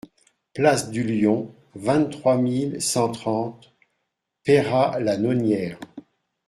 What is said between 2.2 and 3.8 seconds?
mille cent trente